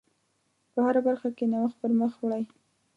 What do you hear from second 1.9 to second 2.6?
مخ وړئ.